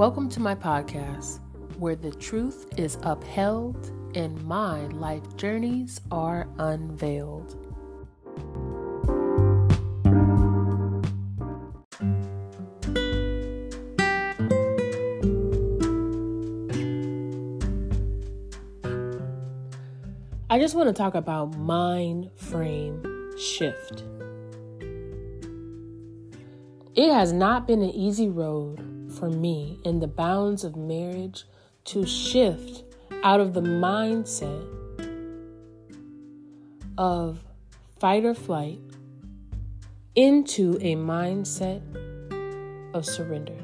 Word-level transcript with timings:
Welcome 0.00 0.30
to 0.30 0.40
my 0.40 0.54
podcast, 0.54 1.40
where 1.78 1.94
the 1.94 2.10
truth 2.12 2.64
is 2.78 2.96
upheld 3.02 3.92
and 4.14 4.42
my 4.44 4.86
life 4.86 5.36
journeys 5.36 6.00
are 6.10 6.48
unveiled. 6.56 7.54
I 20.48 20.58
just 20.58 20.74
want 20.74 20.88
to 20.88 20.94
talk 20.94 21.14
about 21.14 21.58
mind 21.58 22.30
frame 22.36 23.02
shift. 23.36 24.04
It 26.94 27.12
has 27.12 27.34
not 27.34 27.66
been 27.66 27.82
an 27.82 27.90
easy 27.90 28.30
road 28.30 28.90
for 29.20 29.28
me 29.28 29.78
in 29.84 30.00
the 30.00 30.08
bounds 30.08 30.64
of 30.64 30.74
marriage 30.74 31.44
to 31.84 32.06
shift 32.06 32.82
out 33.22 33.38
of 33.38 33.52
the 33.52 33.60
mindset 33.60 34.66
of 36.96 37.44
fight 37.98 38.24
or 38.24 38.34
flight 38.34 38.80
into 40.14 40.78
a 40.80 40.96
mindset 40.96 41.82
of 42.94 43.04
surrender. 43.04 43.56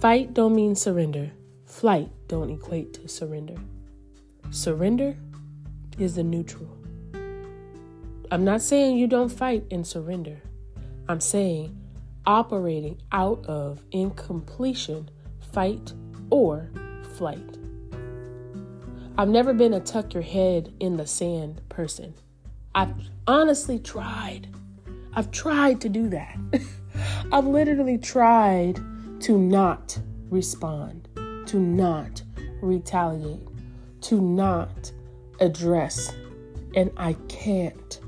Fight 0.00 0.34
don't 0.34 0.54
mean 0.54 0.74
surrender. 0.74 1.30
Flight 1.64 2.10
don't 2.26 2.50
equate 2.50 2.92
to 2.94 3.08
surrender. 3.08 3.54
Surrender 4.50 5.16
is 5.96 6.16
the 6.16 6.24
neutral. 6.24 6.68
I'm 8.32 8.44
not 8.44 8.62
saying 8.62 8.96
you 8.96 9.06
don't 9.06 9.28
fight 9.28 9.64
and 9.70 9.86
surrender. 9.86 10.42
I'm 11.08 11.20
saying 11.20 11.78
operating 12.26 13.00
out 13.12 13.44
of 13.46 13.82
incompletion, 13.90 15.10
fight, 15.52 15.92
or 16.30 16.70
flight. 17.16 17.58
I've 19.18 19.28
never 19.28 19.52
been 19.52 19.74
a 19.74 19.80
tuck 19.80 20.14
your 20.14 20.22
head 20.22 20.72
in 20.80 20.96
the 20.96 21.06
sand 21.06 21.60
person. 21.68 22.14
I've 22.74 22.94
honestly 23.26 23.78
tried. 23.78 24.48
I've 25.14 25.30
tried 25.30 25.80
to 25.82 25.88
do 25.88 26.08
that. 26.08 26.38
I've 27.32 27.46
literally 27.46 27.98
tried 27.98 28.80
to 29.20 29.36
not 29.38 29.98
respond, 30.30 31.08
to 31.46 31.58
not 31.58 32.22
retaliate, 32.62 33.46
to 34.02 34.20
not 34.20 34.92
address, 35.40 36.12
and 36.74 36.90
I 36.96 37.14
can't. 37.28 38.00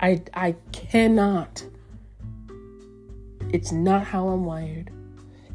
I, 0.00 0.22
I 0.34 0.56
cannot. 0.72 1.66
It's 3.52 3.72
not 3.72 4.04
how 4.04 4.28
I'm 4.28 4.44
wired. 4.44 4.90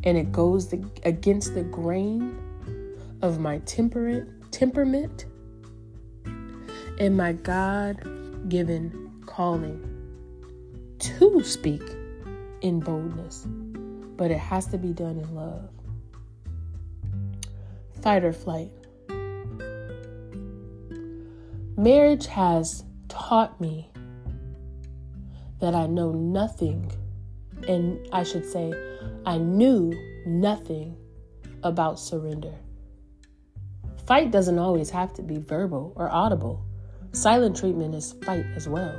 And 0.04 0.18
it 0.18 0.32
goes 0.32 0.70
the, 0.70 0.84
against 1.04 1.54
the 1.54 1.64
grain 1.64 2.40
of 3.22 3.40
my 3.40 3.60
temperament, 3.60 4.52
temperament 4.52 5.26
and 7.00 7.16
my 7.16 7.34
God 7.34 8.50
given 8.50 9.12
calling 9.26 9.88
to 11.00 11.44
speak 11.44 11.84
in 12.62 12.80
boldness. 12.80 13.48
But 14.18 14.32
it 14.32 14.40
has 14.40 14.68
to 14.68 14.78
be 14.78 14.94
done 14.94 15.18
in 15.18 15.36
love. 15.36 15.70
Fight 18.02 18.24
or 18.24 18.34
flight. 18.34 18.72
Marriage 21.78 22.28
has 22.28 22.84
taught 23.08 23.60
me 23.60 23.90
that 25.60 25.74
I 25.74 25.88
know 25.88 26.12
nothing, 26.12 26.92
and 27.68 28.08
I 28.12 28.24
should 28.24 28.46
say, 28.46 28.74
I 29.26 29.38
knew 29.38 29.94
nothing 30.26 30.96
about 31.64 32.00
surrender. 32.00 32.54
Fight 34.06 34.32
doesn't 34.32 34.60
always 34.60 34.90
have 34.90 35.14
to 35.14 35.22
be 35.22 35.38
verbal 35.38 35.94
or 35.96 36.10
audible. 36.10 36.66
Silent 37.14 37.56
treatment 37.56 37.94
is 37.96 38.14
fight 38.24 38.46
as 38.56 38.68
well. 38.68 38.94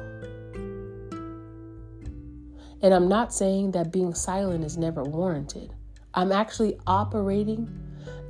And 2.82 2.92
I'm 2.92 3.08
not 3.08 3.32
saying 3.32 3.72
that 3.72 3.92
being 3.92 4.14
silent 4.14 4.64
is 4.64 4.76
never 4.76 5.02
warranted. 5.04 5.72
I'm 6.14 6.32
actually 6.32 6.78
operating 6.86 7.68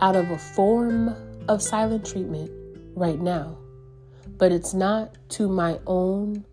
out 0.01 0.15
of 0.15 0.31
a 0.31 0.39
form 0.39 1.15
of 1.49 1.63
silent 1.63 2.07
treatment 2.07 2.51
right 2.95 3.21
now. 3.21 3.59
But 4.37 4.53
it's 4.53 4.75
not 4.75 5.17
to 5.31 5.49
my 5.49 5.79
own 5.87 6.45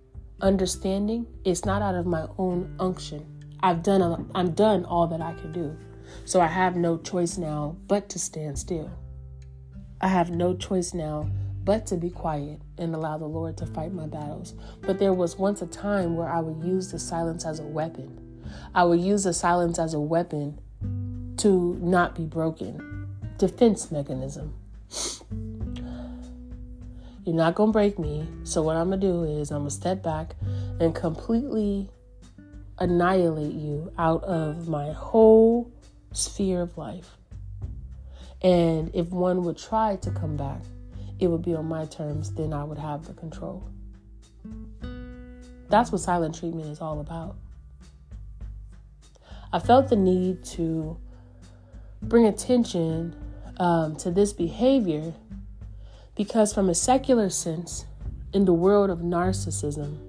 understanding, 0.42 1.28
it's 1.44 1.66
not 1.66 1.82
out 1.82 1.96
of 1.96 2.06
my 2.06 2.28
own 2.38 2.74
unction. 2.80 3.39
I've 3.62 3.84
done 3.84 4.30
I'm 4.36 4.52
done 4.52 4.86
all 4.86 5.08
that 5.08 5.22
I 5.22 5.34
can 5.34 5.52
do. 5.52 5.78
So 6.26 6.42
I 6.42 6.48
have 6.48 6.76
no 6.76 6.98
choice 6.98 7.38
now 7.38 7.78
but 7.88 8.10
to 8.10 8.20
stand 8.20 8.58
still. 8.58 8.92
I 10.02 10.08
have 10.08 10.32
no 10.32 10.56
choice 10.56 10.94
now 10.94 11.30
but 11.64 11.86
to 11.88 11.98
be 11.98 12.10
quiet 12.10 12.62
and 12.78 12.96
allow 12.96 13.18
the 13.18 13.26
Lord 13.26 13.58
to 13.58 13.66
fight 13.66 13.94
my 13.94 14.08
battles. 14.08 14.56
But 14.82 14.98
there 14.98 15.14
was 15.14 15.38
once 15.38 15.62
a 15.62 15.68
time 15.68 16.16
where 16.16 16.30
I 16.30 16.40
would 16.40 16.66
use 16.66 16.92
the 16.92 17.00
silence 17.00 17.46
as 17.46 17.60
a 17.60 17.64
weapon. 17.64 18.18
I 18.74 18.84
would 18.86 19.02
use 19.02 19.26
the 19.26 19.34
silence 19.34 19.78
as 19.78 19.94
a 19.94 20.00
weapon 20.00 20.60
to 21.38 21.78
not 21.82 22.16
be 22.16 22.26
broken. 22.26 23.08
Defense 23.38 23.92
mechanism. 23.92 24.56
You're 27.26 27.36
not 27.36 27.56
going 27.56 27.70
to 27.70 27.74
break 27.74 28.00
me. 28.00 28.28
So, 28.44 28.64
what 28.64 28.76
I'm 28.76 28.88
going 28.88 29.02
to 29.02 29.08
do 29.08 29.24
is 29.24 29.52
I'm 29.52 29.60
going 29.60 29.70
to 29.70 29.76
step 29.76 30.02
back 30.02 30.36
and 30.80 30.96
completely 30.96 31.90
annihilate 32.80 33.54
you 33.54 33.92
out 33.98 34.24
of 34.24 34.68
my 34.68 34.92
whole 34.92 35.72
sphere 36.12 36.62
of 36.62 36.78
life. 36.78 37.18
And 38.42 38.90
if 38.94 39.10
one 39.10 39.44
would 39.44 39.58
try 39.58 39.98
to 39.98 40.12
come 40.12 40.38
back, 40.38 40.62
it 41.20 41.28
would 41.28 41.42
be 41.42 41.54
on 41.54 41.66
my 41.66 41.86
terms, 41.86 42.32
then 42.32 42.54
I 42.54 42.64
would 42.64 42.78
have 42.78 43.06
the 43.06 43.14
control. 43.14 43.70
That's 45.68 45.92
what 45.92 46.02
silent 46.02 46.40
treatment 46.40 46.68
is 46.68 46.82
all 46.82 47.00
about. 47.02 47.36
I 49.52 49.60
felt 49.60 49.90
the 49.90 49.96
need 49.96 50.44
to 50.46 50.98
bring 52.02 52.26
attention 52.26 53.16
um, 53.58 53.96
to 53.98 54.10
this 54.10 54.32
behavior 54.32 55.14
because, 56.16 56.54
from 56.54 56.70
a 56.70 56.76
secular 56.76 57.30
sense, 57.30 57.86
in 58.34 58.46
the 58.46 58.54
world 58.54 58.90
of 58.90 59.00
narcissism, 59.00 60.09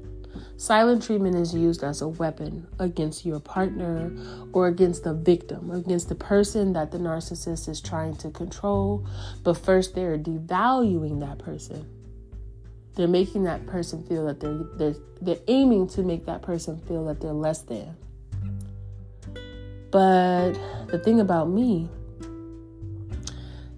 silent 0.61 1.03
treatment 1.03 1.35
is 1.35 1.55
used 1.55 1.83
as 1.83 2.03
a 2.03 2.09
weapon 2.09 2.67
against 2.79 3.25
your 3.25 3.41
partner 3.41 4.13
or 4.53 4.67
against 4.67 5.05
the 5.05 5.15
victim, 5.15 5.71
against 5.71 6.11
the 6.11 6.15
person 6.15 6.75
that 6.75 6.91
the 6.91 6.99
narcissist 6.99 7.67
is 7.67 7.81
trying 7.81 8.15
to 8.15 8.29
control. 8.29 9.07
But 9.43 9.55
first, 9.55 9.95
they're 9.95 10.19
devaluing 10.19 11.21
that 11.21 11.39
person. 11.39 11.89
They're 12.95 13.09
making 13.09 13.45
that 13.45 13.67
person 13.67 14.05
feel 14.05 14.27
that 14.27 14.41
they're, 14.41 14.67
they're, 14.77 14.97
they're 15.23 15.43
aiming 15.49 15.89
to 15.89 16.03
make 16.03 16.27
that 16.27 16.43
person 16.43 16.79
feel 16.87 17.07
that 17.07 17.23
they're 17.23 17.33
less 17.33 17.63
than. 17.63 17.97
But 19.91 20.53
the 20.89 21.01
thing 21.03 21.21
about 21.21 21.49
me 21.49 21.89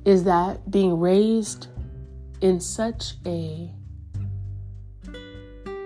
is 0.05 0.25
that 0.25 0.69
being 0.69 0.99
raised 0.99 1.69
in 2.41 2.59
such 2.59 3.15
a 3.25 3.71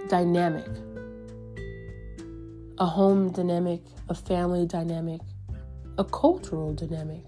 dynamic 0.08 0.70
a 2.78 2.86
home 2.86 3.30
dynamic, 3.30 3.80
a 4.08 4.14
family 4.14 4.66
dynamic, 4.66 5.20
a 5.98 6.04
cultural 6.04 6.74
dynamic 6.74 7.24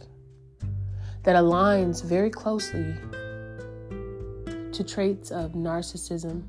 that 1.22 1.36
aligns 1.36 2.04
very 2.04 2.30
closely 2.30 2.94
to 4.72 4.84
traits 4.84 5.30
of 5.30 5.52
narcissism 5.52 6.42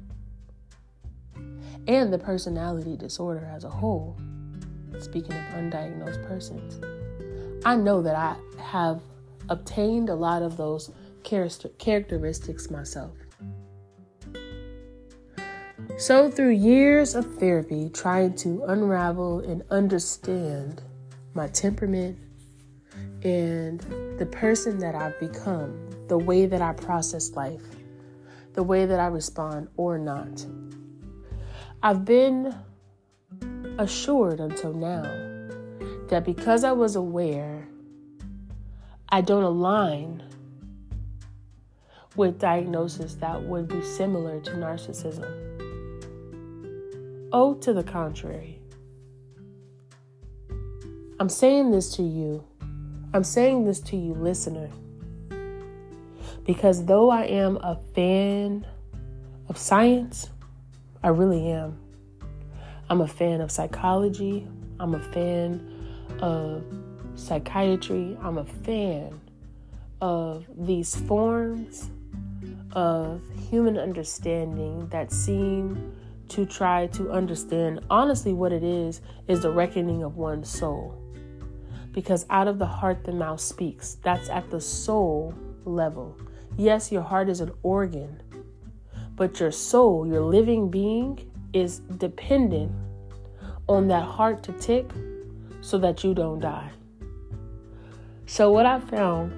and 1.88 2.12
the 2.12 2.18
personality 2.18 2.98
disorder 2.98 3.50
as 3.56 3.64
a 3.64 3.70
whole. 3.70 4.18
Speaking 5.00 5.32
of 5.34 5.44
undiagnosed 5.54 6.28
persons, 6.28 6.84
I 7.66 7.76
know 7.76 8.02
that 8.02 8.16
I 8.16 8.36
have 8.62 9.02
obtained 9.48 10.10
a 10.10 10.16
lot 10.16 10.42
of 10.42 10.58
those 10.58 10.92
characteristics 11.24 12.70
myself. 12.70 13.12
So, 16.00 16.32
through 16.32 16.52
years 16.52 17.14
of 17.14 17.26
therapy, 17.40 17.90
trying 17.90 18.34
to 18.38 18.64
unravel 18.64 19.42
and 19.42 19.64
understand 19.70 20.82
my 21.34 21.50
temperament 21.50 22.18
and 23.22 23.82
the 24.18 24.26
person 24.26 24.80
that 24.80 24.96
I've 24.96 25.20
become, 25.20 25.78
the 26.08 26.18
way 26.18 26.46
that 26.46 26.62
I 26.62 26.72
process 26.72 27.32
life, 27.32 27.62
the 28.54 28.64
way 28.64 28.86
that 28.86 28.98
I 28.98 29.08
respond 29.08 29.68
or 29.76 29.98
not, 29.98 30.46
I've 31.84 32.06
been 32.06 32.56
assured 33.78 34.40
until 34.40 34.72
now 34.72 35.04
that 36.08 36.24
because 36.24 36.64
I 36.64 36.72
was 36.72 36.96
aware, 36.96 37.68
I 39.10 39.20
don't 39.20 39.44
align 39.44 40.24
with 42.16 42.40
diagnosis 42.40 43.16
that 43.16 43.44
would 43.44 43.68
be 43.68 43.84
similar 43.84 44.40
to 44.40 44.52
narcissism. 44.52 45.49
Oh, 47.32 47.54
to 47.56 47.74
the 47.74 47.84
contrary. 47.84 48.60
I'm 51.20 51.30
saying 51.30 51.70
this 51.70 51.96
to 51.98 52.02
you. 52.02 52.44
I'm 53.14 53.24
saying 53.24 53.66
this 53.66 53.80
to 53.82 53.96
you, 53.96 54.14
listener. 54.16 54.70
Because 56.44 56.86
though 56.86 57.12
I 57.12 57.26
am 57.26 57.58
a 57.58 57.80
fan 57.94 58.66
of 59.48 59.60
science, 59.60 60.30
I 61.04 61.10
really 61.10 61.52
am. 61.52 61.78
I'm 62.90 63.02
a 63.02 63.08
fan 63.08 63.42
of 63.42 63.52
psychology. 63.52 64.48
I'm 64.80 64.96
a 64.96 65.00
fan 65.00 65.62
of 66.22 66.64
psychiatry. 67.14 68.18
I'm 68.24 68.40
a 68.40 68.46
fan 68.46 69.22
of 70.02 70.46
these 70.58 70.96
forms 70.96 71.92
of 72.72 73.22
human 73.52 73.78
understanding 73.78 74.88
that 74.88 75.12
seem 75.12 75.96
to 76.30 76.46
try 76.46 76.88
to 76.88 77.12
understand 77.12 77.82
honestly 77.90 78.34
what 78.34 78.52
it 78.52 78.64
is 78.64 79.02
is 79.28 79.42
the 79.42 79.52
reckoning 79.52 80.04
of 80.04 80.18
one's 80.18 80.50
soul. 80.50 80.96
Because 81.92 82.26
out 82.30 82.48
of 82.48 82.60
the 82.60 82.66
heart 82.66 83.04
the 83.04 83.12
mouth 83.12 83.42
speaks. 83.42 83.98
That's 84.04 84.30
at 84.30 84.50
the 84.50 84.62
soul 84.62 85.34
level. 85.66 86.18
Yes, 86.58 86.92
your 86.92 87.02
heart 87.02 87.30
is 87.30 87.42
an 87.42 87.52
organ, 87.64 88.22
but 89.16 89.40
your 89.40 89.52
soul, 89.52 90.06
your 90.08 90.22
living 90.22 90.70
being, 90.70 91.20
is 91.54 91.80
dependent 91.98 92.72
on 93.68 93.88
that 93.88 94.04
heart 94.04 94.44
to 94.44 94.52
tick 94.54 94.90
so 95.62 95.78
that 95.78 96.04
you 96.04 96.14
don't 96.14 96.40
die. 96.40 96.72
So, 98.26 98.52
what 98.52 98.66
I 98.66 98.80
found 98.80 99.34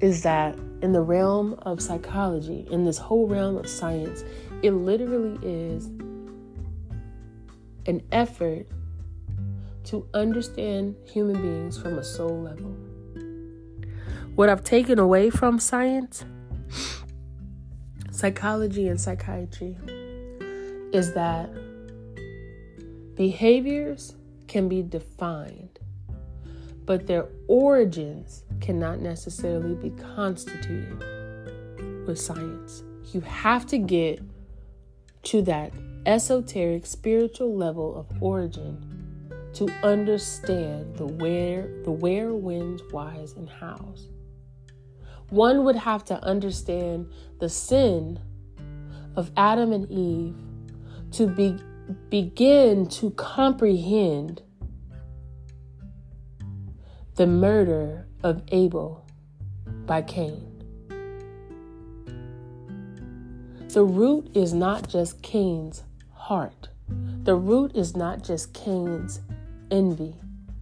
is 0.00 0.22
that 0.22 0.56
in 0.82 0.92
the 0.92 1.00
realm 1.00 1.54
of 1.62 1.80
psychology, 1.80 2.66
in 2.70 2.84
this 2.84 2.98
whole 2.98 3.26
realm 3.26 3.56
of 3.56 3.68
science, 3.68 4.24
it 4.62 4.72
literally 4.72 5.38
is 5.42 5.90
an 7.86 8.02
effort 8.12 8.66
to 9.84 10.06
understand 10.14 10.96
human 11.04 11.40
beings 11.40 11.78
from 11.78 11.98
a 11.98 12.04
soul 12.04 12.42
level. 12.42 12.74
What 14.34 14.48
I've 14.48 14.64
taken 14.64 14.98
away 14.98 15.30
from 15.30 15.58
science, 15.58 16.24
psychology, 18.10 18.88
and 18.88 19.00
psychiatry 19.00 19.76
is 20.92 21.14
that 21.14 21.50
behaviors 23.14 24.14
can 24.48 24.68
be 24.68 24.82
defined, 24.82 25.78
but 26.84 27.06
their 27.06 27.28
origins 27.48 28.44
cannot 28.60 29.00
necessarily 29.00 29.74
be 29.74 29.90
constituted 29.90 30.98
with 32.06 32.20
science. 32.20 32.82
You 33.12 33.20
have 33.20 33.66
to 33.66 33.78
get 33.78 34.20
to 35.24 35.42
that 35.42 35.72
esoteric 36.06 36.86
spiritual 36.86 37.54
level 37.54 37.96
of 37.96 38.22
origin 38.22 38.96
to 39.54 39.68
understand 39.82 40.96
the 40.96 41.06
where, 41.06 41.68
the 41.84 41.90
where, 41.90 42.32
whens, 42.32 42.80
whys, 42.92 43.32
and 43.32 43.48
hows. 43.48 44.08
One 45.30 45.64
would 45.64 45.76
have 45.76 46.04
to 46.06 46.22
understand 46.22 47.10
the 47.40 47.48
sin 47.48 48.20
of 49.16 49.32
Adam 49.36 49.72
and 49.72 49.90
Eve 49.90 50.36
to 51.12 51.26
be, 51.26 51.56
begin 52.10 52.86
to 52.88 53.10
comprehend 53.12 54.42
the 57.16 57.26
murder 57.26 58.06
of 58.22 58.42
Abel 58.48 59.06
by 59.86 60.02
Cain. 60.02 60.52
The 63.68 63.84
root 63.84 64.30
is 64.34 64.52
not 64.54 64.88
just 64.88 65.22
Cain's 65.22 65.82
heart. 66.26 66.66
The 67.22 67.36
root 67.36 67.76
is 67.76 67.94
not 67.94 68.24
just 68.24 68.52
Cain's 68.52 69.20
envy. 69.70 70.12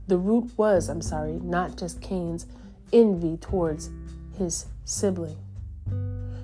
The 0.09 0.19
root 0.19 0.51
was, 0.59 0.91
I'm 0.91 1.01
sorry, 1.01 1.41
not 1.43 1.79
just 1.79 2.03
Cain's 2.03 2.45
envy 2.93 3.39
towards 3.39 3.89
his 4.37 4.67
sibling. 4.85 5.39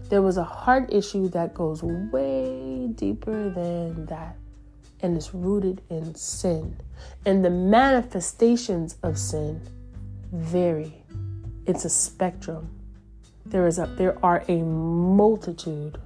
There 0.09 0.23
was 0.23 0.39
a 0.39 0.45
heart 0.45 0.91
issue 0.91 1.29
that 1.29 1.53
goes 1.53 1.83
way 1.83 2.87
deeper 2.95 3.51
than 3.51 4.07
that 4.07 4.37
and 5.03 5.19
is 5.19 5.35
rooted 5.35 5.83
in 5.91 6.15
sin. 6.15 6.79
And 7.27 7.45
the 7.45 7.51
manifestations 7.51 8.97
of 9.03 9.19
sin 9.19 9.61
vary. 10.33 10.95
It's 11.67 11.85
a 11.85 11.91
spectrum. 11.91 12.71
There 13.45 13.67
is 13.67 13.79
a 13.79 13.87
there 13.87 14.17
are 14.25 14.45
a 14.49 14.63
multitude 14.63 15.99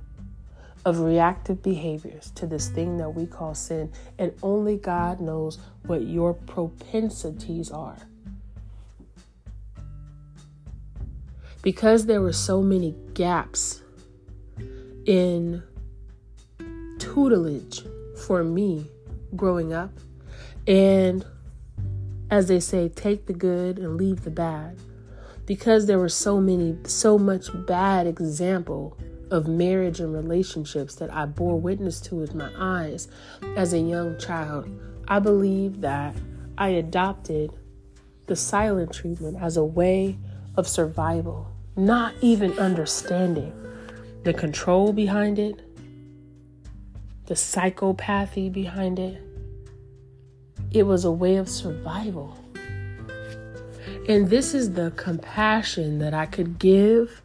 of 0.84 1.00
reactive 1.00 1.62
behaviors 1.62 2.30
to 2.32 2.46
this 2.46 2.68
thing 2.68 2.98
that 2.98 3.10
we 3.10 3.26
call 3.26 3.54
sin, 3.54 3.90
and 4.18 4.32
only 4.42 4.76
God 4.76 5.20
knows 5.20 5.58
what 5.86 6.02
your 6.02 6.34
propensities 6.34 7.70
are. 7.70 7.96
Because 11.62 12.06
there 12.06 12.20
were 12.20 12.34
so 12.34 12.60
many 12.60 12.94
gaps 13.14 13.82
in 15.06 15.62
tutelage 16.98 17.82
for 18.26 18.44
me 18.44 18.86
growing 19.34 19.72
up, 19.72 19.90
and 20.66 21.24
as 22.30 22.48
they 22.48 22.60
say, 22.60 22.88
take 22.88 23.26
the 23.26 23.32
good 23.32 23.78
and 23.78 23.96
leave 23.96 24.24
the 24.24 24.30
bad. 24.30 24.76
Because 25.46 25.86
there 25.86 25.98
were 25.98 26.08
so 26.08 26.40
many, 26.40 26.76
so 26.84 27.18
much 27.18 27.48
bad 27.66 28.06
example 28.06 28.96
of 29.30 29.48
marriage 29.48 30.00
and 30.00 30.12
relationships 30.12 30.94
that 30.96 31.12
I 31.12 31.26
bore 31.26 31.58
witness 31.58 32.00
to 32.02 32.16
with 32.16 32.34
my 32.34 32.50
eyes 32.56 33.08
as 33.56 33.72
a 33.72 33.78
young 33.78 34.18
child, 34.18 34.68
I 35.08 35.18
believe 35.18 35.80
that 35.80 36.14
I 36.56 36.68
adopted 36.68 37.52
the 38.26 38.36
silent 38.36 38.92
treatment 38.92 39.36
as 39.40 39.56
a 39.56 39.64
way 39.64 40.18
of 40.56 40.68
survival, 40.68 41.50
not 41.76 42.14
even 42.20 42.58
understanding 42.58 43.52
the 44.22 44.32
control 44.32 44.92
behind 44.92 45.38
it, 45.38 45.60
the 47.26 47.34
psychopathy 47.34 48.52
behind 48.52 48.98
it. 48.98 49.20
It 50.70 50.84
was 50.84 51.04
a 51.04 51.12
way 51.12 51.36
of 51.36 51.48
survival. 51.48 52.38
And 54.08 54.28
this 54.28 54.54
is 54.54 54.72
the 54.72 54.92
compassion 54.96 55.98
that 55.98 56.14
I 56.14 56.26
could 56.26 56.58
give 56.58 57.22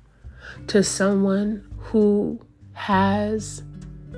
to 0.68 0.84
someone 0.84 1.69
who 1.90 2.40
has 2.74 3.64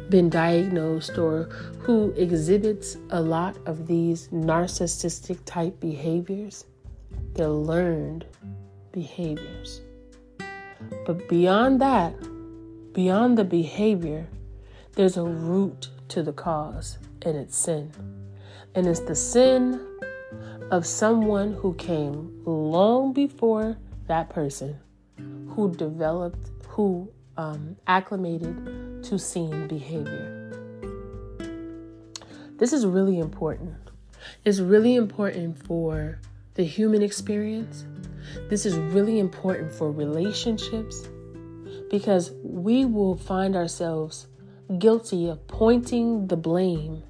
been 0.10 0.30
diagnosed 0.30 1.18
or 1.18 1.44
who 1.80 2.12
exhibits 2.18 2.98
a 3.12 3.22
lot 3.22 3.58
of 3.66 3.88
these 3.88 4.28
narcissistic 4.28 5.40
type 5.46 5.80
behaviors, 5.80 6.66
they're 7.34 7.48
learned 7.48 8.26
behaviors. 8.92 9.80
But 11.06 11.30
beyond 11.30 11.80
that, 11.80 12.14
beyond 12.92 13.38
the 13.38 13.46
behavior, 13.46 14.28
there's 14.96 15.16
a 15.16 15.24
root 15.24 15.88
to 16.10 16.24
the 16.24 16.34
cause, 16.34 16.98
and 17.22 17.38
it's 17.38 17.56
sin. 17.56 17.90
And 18.76 18.86
it's 18.86 19.00
the 19.00 19.16
sin 19.16 19.80
of 20.72 20.86
someone 20.86 21.54
who 21.54 21.74
came 21.76 22.42
long 22.46 23.14
before 23.14 23.78
that 24.08 24.30
person 24.30 24.78
who 25.56 25.74
developed, 25.74 26.50
who 26.68 27.10
um, 27.42 27.76
acclimated 27.88 29.04
to 29.04 29.18
sin 29.18 29.68
behavior. 29.68 30.38
This 32.58 32.72
is 32.72 32.86
really 32.86 33.18
important. 33.18 33.74
It's 34.46 34.60
really 34.60 34.96
important 34.96 35.58
for 35.66 36.20
the 36.54 36.64
human 36.64 37.02
experience. 37.02 37.86
This 38.50 38.68
is 38.68 38.78
really 38.78 39.18
important 39.18 39.74
for 39.74 39.92
relationships 39.92 41.08
because 41.90 42.32
we 42.44 42.86
will 42.86 43.16
find 43.16 43.56
ourselves 43.56 44.28
guilty 44.78 45.28
of 45.28 45.46
pointing 45.48 46.28
the 46.28 46.38
blame 46.38 47.02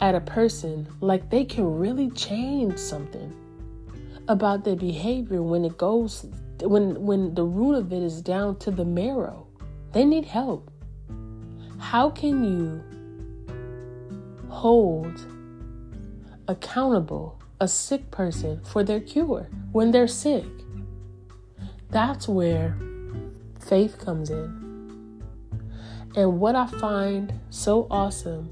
at 0.00 0.16
a 0.16 0.20
person 0.20 0.88
like 1.00 1.30
they 1.30 1.44
can 1.44 1.78
really 1.78 2.10
change 2.10 2.76
something 2.78 3.32
about 4.26 4.64
their 4.64 4.76
behavior 4.76 5.42
when 5.42 5.64
it 5.64 5.78
goes 5.78 6.26
when 6.62 7.00
when 7.06 7.34
the 7.34 7.44
root 7.44 7.74
of 7.74 7.92
it 7.92 8.02
is 8.02 8.20
down 8.20 8.58
to 8.58 8.70
the 8.70 8.84
marrow 8.84 9.47
they 9.92 10.04
need 10.04 10.26
help. 10.26 10.70
How 11.78 12.10
can 12.10 12.44
you 12.44 12.82
hold 14.48 15.20
accountable 16.46 17.40
a 17.60 17.68
sick 17.68 18.10
person 18.10 18.62
for 18.64 18.82
their 18.82 19.00
cure 19.00 19.48
when 19.72 19.90
they're 19.90 20.08
sick? 20.08 20.44
That's 21.90 22.28
where 22.28 22.76
faith 23.60 23.98
comes 23.98 24.30
in. 24.30 25.22
And 26.16 26.40
what 26.40 26.56
I 26.56 26.66
find 26.66 27.32
so 27.50 27.86
awesome 27.90 28.50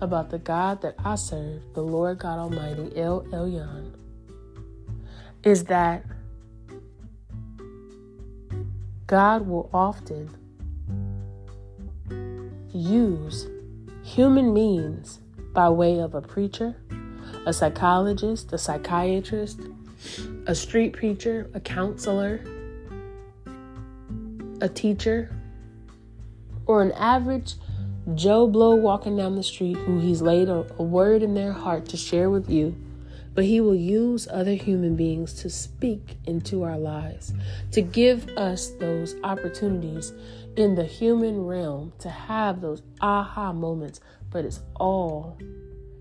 about 0.00 0.30
the 0.30 0.38
God 0.38 0.82
that 0.82 0.94
I 1.04 1.14
serve, 1.14 1.62
the 1.74 1.82
Lord 1.82 2.18
God 2.18 2.38
Almighty, 2.38 2.92
El 2.96 3.22
Elyon, 3.32 3.94
is 5.42 5.64
that 5.64 6.04
God 9.06 9.46
will 9.46 9.70
often 9.72 10.36
use 12.76 13.48
human 14.02 14.52
means 14.52 15.20
by 15.52 15.68
way 15.68 15.98
of 15.98 16.14
a 16.14 16.20
preacher, 16.20 16.76
a 17.46 17.52
psychologist, 17.52 18.52
a 18.52 18.58
psychiatrist, 18.58 19.60
a 20.46 20.54
street 20.54 20.92
preacher, 20.92 21.50
a 21.54 21.60
counselor, 21.60 22.40
a 24.60 24.68
teacher, 24.68 25.34
or 26.66 26.82
an 26.82 26.92
average 26.92 27.54
Joe 28.14 28.46
Blow 28.46 28.74
walking 28.74 29.16
down 29.16 29.34
the 29.34 29.42
street 29.42 29.76
who 29.78 29.98
he's 29.98 30.22
laid 30.22 30.48
a, 30.48 30.66
a 30.78 30.82
word 30.82 31.22
in 31.22 31.34
their 31.34 31.52
heart 31.52 31.86
to 31.86 31.96
share 31.96 32.30
with 32.30 32.48
you 32.48 32.76
but 33.36 33.44
He 33.44 33.60
will 33.60 33.76
use 33.76 34.26
other 34.32 34.54
human 34.54 34.96
beings 34.96 35.34
to 35.34 35.50
speak 35.50 36.16
into 36.24 36.62
our 36.62 36.78
lives, 36.78 37.34
to 37.72 37.82
give 37.82 38.26
us 38.30 38.70
those 38.80 39.14
opportunities 39.22 40.14
in 40.56 40.74
the 40.74 40.86
human 40.86 41.44
realm 41.44 41.92
to 41.98 42.08
have 42.08 42.62
those 42.62 42.82
aha 43.02 43.52
moments. 43.52 44.00
But 44.30 44.46
it's 44.46 44.62
all, 44.74 45.38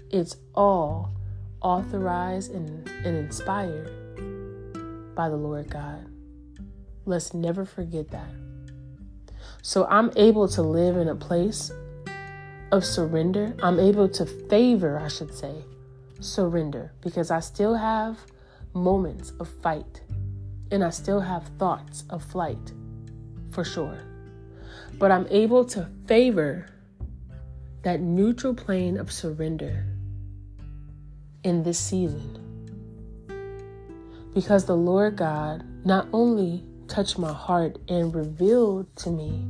it's 0.09 0.37
all 0.55 1.11
authorized 1.61 2.53
and, 2.53 2.87
and 3.03 3.17
inspired 3.17 3.91
by 5.13 5.27
the 5.27 5.35
Lord 5.35 5.69
God. 5.69 6.07
Let's 7.05 7.33
never 7.33 7.65
forget 7.65 8.11
that. 8.11 8.29
So 9.61 9.85
I'm 9.87 10.09
able 10.15 10.47
to 10.47 10.61
live 10.61 10.95
in 10.95 11.09
a 11.09 11.15
place 11.15 11.69
of 12.71 12.85
surrender. 12.85 13.55
I'm 13.61 13.79
able 13.79 14.07
to 14.09 14.25
favor, 14.25 14.97
I 14.97 15.09
should 15.09 15.33
say, 15.33 15.65
surrender 16.19 16.91
because 17.01 17.31
I 17.31 17.39
still 17.39 17.75
have 17.75 18.19
moments 18.73 19.31
of 19.39 19.47
fight 19.61 20.01
and 20.71 20.83
I 20.83 20.89
still 20.89 21.21
have 21.21 21.47
thoughts 21.59 22.03
of 22.09 22.23
flight 22.23 22.73
for 23.51 23.63
sure. 23.63 23.99
But 24.97 25.11
I'm 25.11 25.27
able 25.29 25.65
to 25.65 25.89
favor 26.07 26.67
that 27.83 28.01
neutral 28.01 28.53
plane 28.53 28.97
of 28.97 29.11
surrender 29.11 29.85
in 31.43 31.63
this 31.63 31.79
season 31.79 32.41
because 34.33 34.65
the 34.65 34.75
Lord 34.75 35.15
God 35.15 35.63
not 35.85 36.07
only 36.11 36.63
touched 36.87 37.17
my 37.17 37.31
heart 37.31 37.77
and 37.87 38.13
revealed 38.13 38.93
to 38.97 39.09
me 39.09 39.45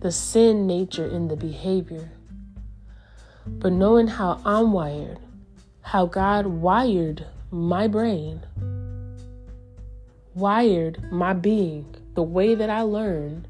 the 0.00 0.12
sin 0.12 0.66
nature 0.66 1.06
in 1.06 1.28
the 1.28 1.36
behavior, 1.36 2.10
but 3.46 3.72
knowing 3.72 4.06
how 4.06 4.40
I'm 4.44 4.72
wired 4.72 5.18
how 5.84 6.06
God 6.06 6.46
wired 6.46 7.26
my 7.50 7.86
brain, 7.86 8.40
wired 10.34 11.12
my 11.12 11.34
being, 11.34 11.94
the 12.14 12.22
way 12.22 12.54
that 12.54 12.70
I 12.70 12.80
learn. 12.80 13.46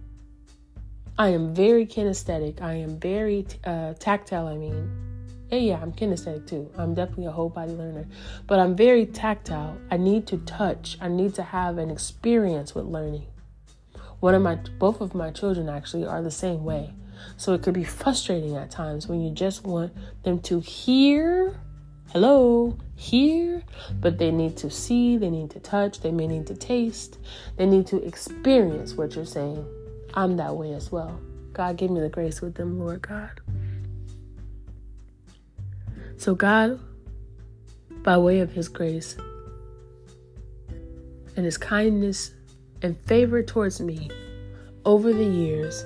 I 1.16 1.28
am 1.28 1.54
very 1.54 1.86
kinesthetic. 1.86 2.60
I 2.60 2.74
am 2.74 2.98
very 2.98 3.46
uh, 3.62 3.94
tactile, 3.94 4.48
I 4.48 4.56
mean. 4.56 4.90
Yeah, 5.48 5.58
yeah, 5.58 5.80
I'm 5.80 5.92
kinesthetic 5.92 6.48
too. 6.48 6.68
I'm 6.76 6.92
definitely 6.92 7.26
a 7.26 7.30
whole 7.30 7.50
body 7.50 7.72
learner. 7.72 8.04
But 8.48 8.58
I'm 8.58 8.74
very 8.74 9.06
tactile. 9.06 9.78
I 9.92 9.96
need 9.96 10.26
to 10.26 10.38
touch. 10.38 10.98
I 11.00 11.06
need 11.06 11.34
to 11.34 11.42
have 11.44 11.78
an 11.78 11.88
experience 11.88 12.74
with 12.74 12.86
learning. 12.86 13.26
One 14.18 14.34
of 14.34 14.42
my 14.42 14.56
both 14.80 15.00
of 15.00 15.14
my 15.14 15.30
children 15.30 15.68
actually 15.68 16.04
are 16.04 16.20
the 16.20 16.32
same 16.32 16.64
way. 16.64 16.94
So 17.36 17.52
it 17.52 17.62
could 17.62 17.74
be 17.74 17.84
frustrating 17.84 18.56
at 18.56 18.72
times 18.72 19.06
when 19.06 19.20
you 19.20 19.30
just 19.30 19.64
want 19.64 19.92
them 20.24 20.40
to 20.40 20.58
hear 20.58 21.60
hello, 22.14 22.78
here, 22.94 23.60
but 24.00 24.18
they 24.18 24.30
need 24.30 24.56
to 24.56 24.70
see, 24.70 25.16
they 25.16 25.28
need 25.28 25.50
to 25.50 25.58
touch, 25.58 25.98
they 25.98 26.12
may 26.12 26.28
need 26.28 26.46
to 26.46 26.54
taste, 26.54 27.18
they 27.56 27.66
need 27.66 27.88
to 27.88 28.00
experience 28.06 28.94
what 28.94 29.16
you're 29.16 29.24
saying. 29.24 29.66
I'm 30.14 30.36
that 30.36 30.54
way 30.54 30.74
as 30.74 30.92
well. 30.92 31.18
God, 31.52 31.76
give 31.76 31.90
me 31.90 31.98
the 31.98 32.08
grace 32.08 32.40
with 32.40 32.54
them, 32.54 32.78
Lord 32.78 33.02
God. 33.02 33.40
So, 36.16 36.36
God, 36.36 36.78
by 38.04 38.16
way 38.16 38.38
of 38.38 38.52
His 38.52 38.68
grace 38.68 39.16
and 40.68 41.44
His 41.44 41.58
kindness 41.58 42.32
and 42.80 42.96
favor 42.96 43.42
towards 43.42 43.80
me 43.80 44.08
over 44.84 45.12
the 45.12 45.24
years, 45.24 45.84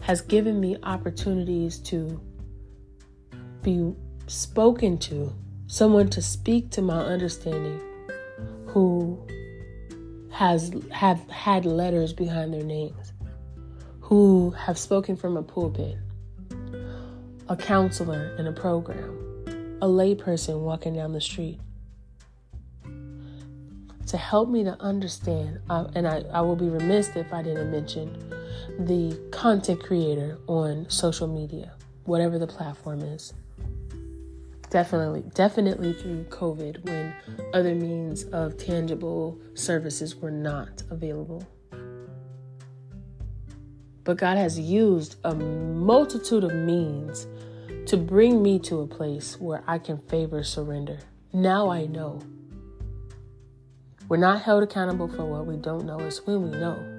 has 0.00 0.20
given 0.20 0.60
me 0.60 0.76
opportunities 0.82 1.78
to 1.78 2.20
be 3.62 3.94
spoken 4.28 4.98
to, 4.98 5.32
someone 5.66 6.08
to 6.10 6.22
speak 6.22 6.70
to 6.70 6.82
my 6.82 7.00
understanding 7.00 7.80
who 8.66 9.18
has 10.30 10.72
have 10.92 11.18
had 11.30 11.64
letters 11.64 12.12
behind 12.12 12.52
their 12.52 12.62
names, 12.62 13.12
who 14.00 14.50
have 14.50 14.78
spoken 14.78 15.16
from 15.16 15.36
a 15.36 15.42
pulpit, 15.42 15.96
a 17.48 17.56
counselor 17.56 18.36
in 18.38 18.46
a 18.46 18.52
program, 18.52 19.16
a 19.82 19.86
layperson 19.86 20.60
walking 20.60 20.94
down 20.94 21.12
the 21.12 21.20
street. 21.20 21.58
To 24.06 24.16
help 24.16 24.48
me 24.48 24.64
to 24.64 24.80
understand, 24.80 25.60
uh, 25.68 25.88
and 25.94 26.08
I, 26.08 26.22
I 26.32 26.40
will 26.40 26.56
be 26.56 26.68
remiss 26.68 27.14
if 27.14 27.32
I 27.32 27.42
didn't 27.42 27.70
mention 27.70 28.10
the 28.78 29.18
content 29.32 29.82
creator 29.82 30.38
on 30.46 30.88
social 30.88 31.26
media, 31.26 31.72
whatever 32.04 32.38
the 32.38 32.46
platform 32.46 33.02
is 33.02 33.34
definitely 34.70 35.22
definitely 35.34 35.92
through 35.92 36.24
covid 36.24 36.84
when 36.84 37.14
other 37.54 37.74
means 37.74 38.24
of 38.24 38.56
tangible 38.56 39.38
services 39.54 40.16
were 40.16 40.30
not 40.30 40.82
available. 40.90 41.46
But 44.04 44.16
god 44.16 44.36
has 44.38 44.58
used 44.58 45.16
a 45.24 45.34
multitude 45.34 46.44
of 46.44 46.54
means 46.54 47.26
to 47.86 47.96
bring 47.96 48.42
me 48.42 48.58
to 48.60 48.80
a 48.80 48.86
place 48.86 49.38
where 49.40 49.62
i 49.66 49.78
can 49.78 49.98
favor 49.98 50.42
surrender. 50.42 50.98
Now 51.32 51.70
i 51.70 51.86
know. 51.86 52.20
We're 54.08 54.16
not 54.16 54.40
held 54.42 54.62
accountable 54.62 55.08
for 55.08 55.24
what 55.26 55.46
we 55.46 55.56
don't 55.56 55.84
know 55.84 55.98
it's 56.00 56.26
when 56.26 56.50
we 56.50 56.58
know. 56.58 56.98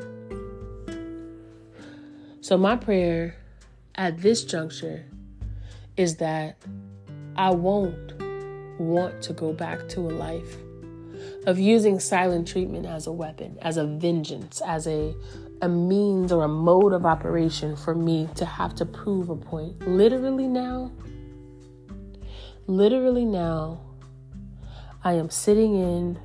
So 2.41 2.57
my 2.57 2.75
prayer 2.75 3.35
at 3.95 4.19
this 4.19 4.43
juncture 4.43 5.05
is 5.97 6.15
that 6.17 6.55
I 7.35 7.51
won't 7.51 8.13
want 8.79 9.21
to 9.23 9.33
go 9.33 9.53
back 9.53 9.87
to 9.89 9.99
a 10.01 10.11
life 10.11 10.57
of 11.45 11.59
using 11.59 11.99
silent 11.99 12.47
treatment 12.47 12.85
as 12.85 13.07
a 13.07 13.11
weapon, 13.11 13.57
as 13.61 13.77
a 13.77 13.85
vengeance, 13.85 14.61
as 14.65 14.87
a, 14.87 15.15
a 15.61 15.69
means 15.69 16.31
or 16.31 16.43
a 16.43 16.47
mode 16.47 16.93
of 16.93 17.05
operation 17.05 17.75
for 17.75 17.95
me 17.95 18.29
to 18.35 18.45
have 18.45 18.75
to 18.75 18.85
prove 18.85 19.29
a 19.29 19.35
point. 19.35 19.87
Literally 19.87 20.47
now, 20.47 20.91
literally 22.67 23.25
now, 23.25 23.81
I 25.03 25.13
am 25.13 25.29
sitting 25.29 25.75
in 25.75 26.19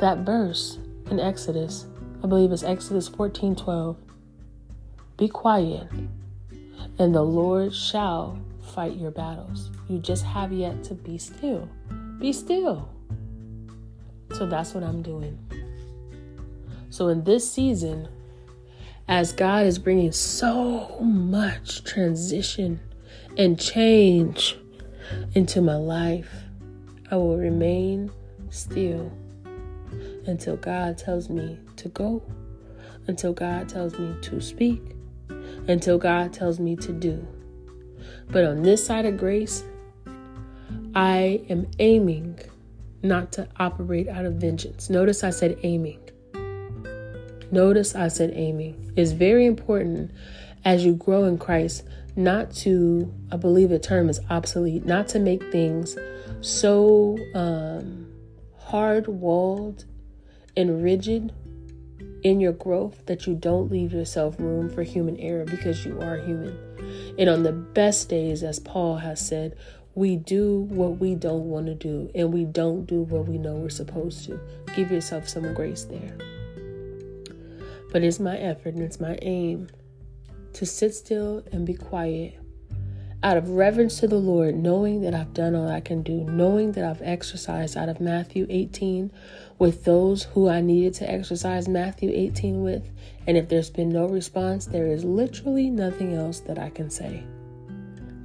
that 0.00 0.18
verse 0.18 0.78
in 1.10 1.20
Exodus. 1.20 1.86
I 2.22 2.26
believe 2.26 2.52
it's 2.52 2.62
Exodus 2.62 3.08
14 3.08 3.54
12. 3.54 3.96
Be 5.16 5.28
quiet 5.28 5.88
and 6.98 7.14
the 7.14 7.22
Lord 7.22 7.74
shall 7.74 8.38
fight 8.74 8.96
your 8.96 9.10
battles. 9.10 9.70
You 9.88 9.98
just 9.98 10.24
have 10.24 10.52
yet 10.52 10.82
to 10.84 10.94
be 10.94 11.18
still. 11.18 11.68
Be 12.18 12.32
still. 12.32 12.88
So 14.34 14.46
that's 14.46 14.74
what 14.74 14.82
I'm 14.82 15.02
doing. 15.02 15.38
So 16.90 17.08
in 17.08 17.24
this 17.24 17.50
season, 17.50 18.08
as 19.08 19.32
God 19.32 19.66
is 19.66 19.78
bringing 19.78 20.12
so 20.12 20.98
much 21.00 21.84
transition 21.84 22.80
and 23.36 23.60
change 23.60 24.58
into 25.34 25.60
my 25.60 25.76
life, 25.76 26.30
I 27.10 27.16
will 27.16 27.36
remain 27.36 28.10
still 28.50 29.12
until 30.26 30.56
God 30.56 30.98
tells 30.98 31.28
me 31.28 31.58
to 31.76 31.88
go, 31.88 32.22
until 33.06 33.32
God 33.32 33.68
tells 33.68 33.96
me 33.98 34.16
to 34.22 34.40
speak, 34.40 34.82
until 35.68 35.98
God 35.98 36.32
tells 36.32 36.58
me 36.58 36.76
to 36.76 36.92
do. 36.92 37.26
But 38.30 38.44
on 38.44 38.62
this 38.62 38.84
side 38.84 39.06
of 39.06 39.16
grace, 39.16 39.64
I 40.94 41.42
am 41.48 41.68
aiming 41.78 42.40
not 43.02 43.32
to 43.32 43.48
operate 43.58 44.08
out 44.08 44.24
of 44.24 44.34
vengeance. 44.34 44.90
Notice 44.90 45.22
I 45.22 45.30
said 45.30 45.58
aiming. 45.62 46.00
Notice 47.50 47.94
I 47.94 48.08
said 48.08 48.32
aiming. 48.34 48.92
It's 48.96 49.12
very 49.12 49.46
important 49.46 50.10
as 50.64 50.84
you 50.84 50.94
grow 50.94 51.24
in 51.24 51.38
Christ 51.38 51.84
not 52.16 52.50
to, 52.50 53.12
I 53.30 53.36
believe 53.36 53.68
the 53.68 53.78
term 53.78 54.08
is 54.08 54.20
obsolete, 54.30 54.86
not 54.86 55.08
to 55.08 55.18
make 55.18 55.52
things 55.52 55.96
so 56.40 57.18
um, 57.34 58.10
hard 58.58 59.06
walled 59.06 59.84
and 60.56 60.82
rigid 60.82 61.32
in 62.26 62.40
your 62.40 62.52
growth 62.52 63.06
that 63.06 63.24
you 63.24 63.36
don't 63.36 63.70
leave 63.70 63.92
yourself 63.92 64.34
room 64.40 64.68
for 64.68 64.82
human 64.82 65.16
error 65.18 65.44
because 65.44 65.86
you 65.86 66.00
are 66.00 66.16
human. 66.16 66.58
And 67.16 67.30
on 67.30 67.44
the 67.44 67.52
best 67.52 68.08
days, 68.08 68.42
as 68.42 68.58
Paul 68.58 68.96
has 68.96 69.24
said, 69.24 69.56
we 69.94 70.16
do 70.16 70.62
what 70.62 70.98
we 70.98 71.14
don't 71.14 71.48
want 71.48 71.66
to 71.66 71.74
do 71.76 72.10
and 72.16 72.32
we 72.32 72.44
don't 72.44 72.84
do 72.84 73.02
what 73.02 73.28
we 73.28 73.38
know 73.38 73.54
we're 73.54 73.68
supposed 73.68 74.24
to. 74.24 74.40
Give 74.74 74.90
yourself 74.90 75.28
some 75.28 75.54
grace 75.54 75.84
there. 75.84 76.18
But 77.92 78.02
it's 78.02 78.18
my 78.18 78.36
effort 78.36 78.74
and 78.74 78.82
it's 78.82 78.98
my 78.98 79.16
aim 79.22 79.68
to 80.54 80.66
sit 80.66 80.96
still 80.96 81.44
and 81.52 81.64
be 81.64 81.74
quiet 81.74 82.36
out 83.22 83.36
of 83.36 83.50
reverence 83.50 84.00
to 84.00 84.06
the 84.06 84.18
Lord, 84.18 84.54
knowing 84.54 85.00
that 85.02 85.14
I've 85.14 85.32
done 85.32 85.54
all 85.54 85.68
I 85.68 85.80
can 85.80 86.02
do, 86.02 86.24
knowing 86.24 86.72
that 86.72 86.84
I've 86.84 87.02
exercised 87.02 87.76
out 87.76 87.88
of 87.88 88.00
Matthew 88.00 88.46
18 88.50 89.10
with 89.58 89.84
those 89.84 90.24
who 90.24 90.48
I 90.48 90.60
needed 90.60 90.94
to 90.94 91.10
exercise 91.10 91.68
Matthew 91.68 92.10
18 92.12 92.62
with. 92.62 92.88
And 93.26 93.36
if 93.36 93.48
there's 93.48 93.70
been 93.70 93.88
no 93.88 94.06
response, 94.06 94.66
there 94.66 94.86
is 94.86 95.04
literally 95.04 95.70
nothing 95.70 96.14
else 96.14 96.40
that 96.40 96.58
I 96.58 96.70
can 96.70 96.90
say. 96.90 97.24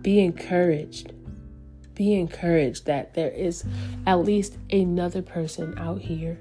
Be 0.02 0.20
encouraged. 0.20 1.14
Be 1.96 2.16
encouraged 2.16 2.86
that 2.86 3.14
there 3.14 3.30
is 3.30 3.64
at 4.06 4.16
least 4.16 4.58
another 4.72 5.22
person 5.22 5.78
out 5.78 6.02
here 6.02 6.40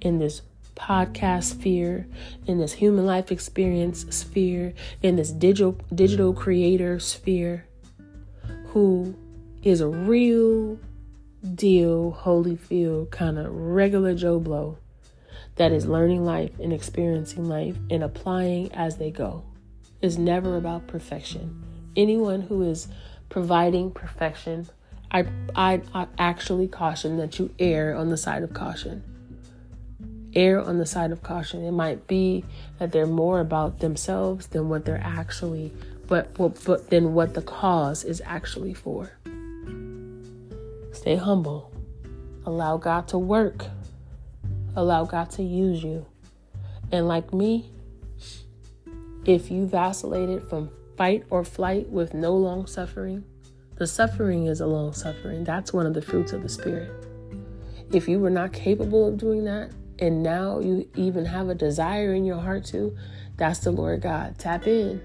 in 0.00 0.18
this 0.18 0.42
podcast 0.74 1.44
sphere, 1.44 2.06
in 2.46 2.58
this 2.58 2.72
human 2.72 3.04
life 3.04 3.30
experience 3.30 4.06
sphere, 4.08 4.72
in 5.02 5.16
this 5.16 5.30
digital 5.30 5.78
digital 5.94 6.32
creator 6.32 6.98
sphere 6.98 7.66
who 8.68 9.14
is 9.62 9.80
a 9.80 9.88
real 9.88 10.78
deal 11.54 12.16
Holyfield 12.22 13.10
kind 13.10 13.38
of 13.38 13.52
regular 13.52 14.14
Joe 14.14 14.38
Blow 14.38 14.78
that 15.56 15.72
is 15.72 15.84
mm-hmm. 15.84 15.92
learning 15.92 16.24
life 16.24 16.58
and 16.58 16.72
experiencing 16.72 17.48
life 17.48 17.76
and 17.90 18.02
applying 18.02 18.72
as 18.72 18.96
they 18.96 19.10
go. 19.10 19.44
Is 20.00 20.16
never 20.16 20.56
about 20.56 20.86
perfection. 20.86 21.62
Anyone 21.94 22.40
who 22.40 22.62
is 22.62 22.88
providing 23.28 23.90
perfection, 23.90 24.66
I, 25.10 25.26
I, 25.54 25.82
I 25.92 26.06
actually 26.18 26.68
caution 26.68 27.18
that 27.18 27.38
you 27.38 27.54
err 27.58 27.94
on 27.94 28.08
the 28.08 28.16
side 28.16 28.42
of 28.42 28.54
caution 28.54 29.04
err 30.34 30.60
on 30.60 30.78
the 30.78 30.86
side 30.86 31.12
of 31.12 31.22
caution. 31.22 31.64
It 31.64 31.72
might 31.72 32.06
be 32.06 32.44
that 32.78 32.92
they're 32.92 33.06
more 33.06 33.40
about 33.40 33.80
themselves 33.80 34.48
than 34.48 34.68
what 34.68 34.84
they're 34.84 35.02
actually, 35.02 35.72
but, 36.06 36.34
but, 36.34 36.62
but 36.64 36.90
than 36.90 37.14
what 37.14 37.34
the 37.34 37.42
cause 37.42 38.04
is 38.04 38.22
actually 38.24 38.74
for. 38.74 39.12
Stay 41.00 41.16
humble. 41.16 41.72
Allow 42.44 42.76
God 42.76 43.08
to 43.08 43.16
work. 43.16 43.64
Allow 44.76 45.06
God 45.06 45.30
to 45.30 45.42
use 45.42 45.82
you. 45.82 46.04
And 46.92 47.08
like 47.08 47.32
me, 47.32 47.72
if 49.24 49.50
you 49.50 49.66
vacillated 49.66 50.46
from 50.46 50.68
fight 50.98 51.24
or 51.30 51.42
flight 51.42 51.88
with 51.88 52.12
no 52.12 52.36
long 52.36 52.66
suffering, 52.66 53.24
the 53.76 53.86
suffering 53.86 54.44
is 54.44 54.60
a 54.60 54.66
long 54.66 54.92
suffering. 54.92 55.42
That's 55.42 55.72
one 55.72 55.86
of 55.86 55.94
the 55.94 56.02
fruits 56.02 56.34
of 56.34 56.42
the 56.42 56.50
Spirit. 56.50 56.92
If 57.90 58.06
you 58.06 58.18
were 58.18 58.28
not 58.28 58.52
capable 58.52 59.08
of 59.08 59.16
doing 59.16 59.44
that, 59.44 59.70
and 60.00 60.22
now 60.22 60.58
you 60.58 60.86
even 60.96 61.24
have 61.24 61.48
a 61.48 61.54
desire 61.54 62.12
in 62.12 62.26
your 62.26 62.40
heart 62.40 62.66
to, 62.66 62.94
that's 63.38 63.60
the 63.60 63.70
Lord 63.70 64.02
God. 64.02 64.38
Tap 64.38 64.66
in. 64.66 65.00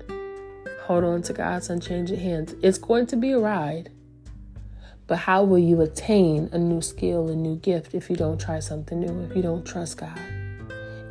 Hold 0.82 1.06
on 1.06 1.22
to 1.22 1.32
God's 1.32 1.70
unchanging 1.70 2.20
hands. 2.20 2.54
It's 2.62 2.78
going 2.78 3.08
to 3.08 3.16
be 3.16 3.32
a 3.32 3.40
ride. 3.40 3.92
But 5.08 5.18
how 5.20 5.44
will 5.44 5.60
you 5.60 5.82
attain 5.82 6.50
a 6.52 6.58
new 6.58 6.82
skill, 6.82 7.30
a 7.30 7.36
new 7.36 7.58
gift 7.58 7.94
if 7.94 8.10
you 8.10 8.16
don't 8.16 8.40
try 8.40 8.60
something 8.60 9.00
new, 9.00 9.22
if 9.30 9.36
you 9.36 9.42
don't 9.44 9.66
trust 9.66 9.98
God? 9.98 10.20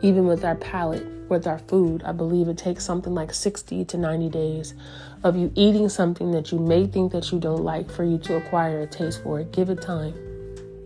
Even 0.03 0.27
with 0.27 0.45
our 0.45 0.57
palate, 0.57 1.07
with 1.29 1.47
our 1.47 1.59
food, 1.61 2.03
I 2.05 2.13
believe 2.13 2.49
it 2.49 2.59
takes 2.59 2.85
something 2.85 3.15
like 3.15 3.33
60 3.33 3.85
to 3.85 3.97
90 3.97 4.29
days 4.29 4.75
of 5.23 5.37
you 5.37 5.53
eating 5.55 5.89
something 5.89 6.33
that 6.33 6.53
you 6.53 6.59
may 6.59 6.87
think 6.87 7.13
that 7.13 7.33
you 7.33 7.39
don't 7.39 7.63
like 7.63 7.91
for 7.91 8.05
you 8.05 8.19
to 8.19 8.37
acquire 8.37 8.81
a 8.81 8.87
taste 8.87 9.23
for 9.23 9.41
it. 9.41 9.53
Give 9.53 9.71
it 9.71 9.81
time. 9.81 10.15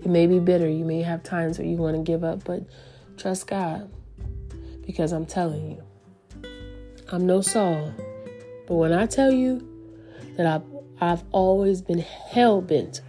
It 0.03 0.07
may 0.09 0.27
be 0.27 0.39
bitter. 0.39 0.69
You 0.69 0.85
may 0.85 1.03
have 1.03 1.23
times 1.23 1.59
where 1.59 1.67
you 1.67 1.77
want 1.77 1.97
to 1.97 2.03
give 2.03 2.23
up, 2.23 2.45
but 2.45 2.63
trust 3.17 3.47
God. 3.47 3.91
Because 4.87 5.13
I'm 5.13 5.27
telling 5.27 5.71
you, 5.71 5.83
I'm 7.11 7.27
no 7.27 7.41
Saul. 7.41 7.93
But 8.67 8.75
when 8.77 8.93
I 8.93 9.07
tell 9.07 9.33
you 9.33 9.67
that 10.39 10.47
I've, 10.47 10.63
I've 11.01 11.25
always 11.33 11.83
been 11.83 11.99
hell 11.99 12.63
bent 12.63 13.03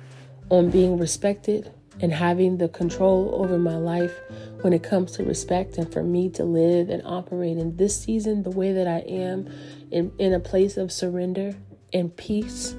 on 0.49 0.69
being 0.71 0.97
respected 0.97 1.71
and 2.01 2.11
having 2.11 2.57
the 2.57 2.67
control 2.67 3.31
over 3.35 3.57
my 3.57 3.77
life 3.77 4.19
when 4.61 4.73
it 4.73 4.83
comes 4.83 5.11
to 5.13 5.23
respect 5.23 5.77
and 5.77 5.91
for 5.93 6.03
me 6.03 6.29
to 6.31 6.43
live 6.43 6.89
and 6.89 7.01
operate 7.05 7.57
in 7.57 7.77
this 7.77 8.01
season 8.01 8.43
the 8.43 8.49
way 8.49 8.73
that 8.73 8.87
I 8.87 8.99
am 8.99 9.47
in, 9.91 10.11
in 10.17 10.33
a 10.33 10.39
place 10.39 10.75
of 10.75 10.91
surrender 10.91 11.55
and 11.93 12.15
peace 12.17 12.71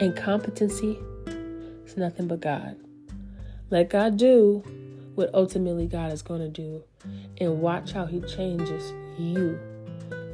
and 0.00 0.16
competency 0.16 0.98
it's 1.88 1.96
nothing 1.96 2.28
but 2.28 2.40
God. 2.40 2.76
Let 3.70 3.88
God 3.88 4.18
do 4.18 4.62
what 5.14 5.30
ultimately 5.32 5.86
God 5.86 6.12
is 6.12 6.20
going 6.20 6.40
to 6.42 6.50
do 6.50 6.84
and 7.40 7.62
watch 7.62 7.92
how 7.92 8.04
He 8.04 8.20
changes 8.20 8.92
you 9.18 9.58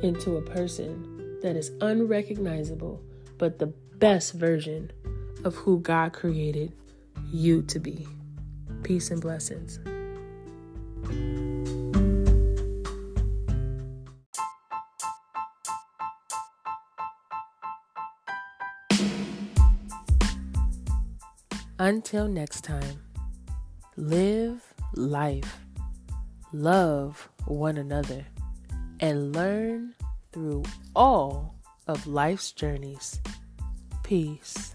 into 0.03 0.37
a 0.37 0.43
person 0.43 1.14
that 1.45 1.57
is 1.57 1.73
unrecognizable, 1.83 3.03
but 3.37 3.59
the 3.59 3.67
best 3.67 4.33
version 4.33 4.91
of 5.45 5.55
who 5.55 5.79
God 5.79 6.15
created 6.15 6.73
you 7.31 7.61
to 7.65 7.79
be. 7.79 8.09
Peace 8.83 9.11
and 9.11 9.21
blessings. 9.21 9.79
Until 21.79 22.27
next 22.27 22.65
time, 22.65 23.03
live 23.99 24.73
life, 24.95 25.59
love 26.55 27.29
one 27.45 27.77
another, 27.77 28.25
and 29.01 29.35
learn 29.37 29.95
through 30.35 30.65
all 30.97 31.55
of 31.87 32.09
life's 32.09 32.51
journeys. 32.51 33.21
Peace. 34.03 34.75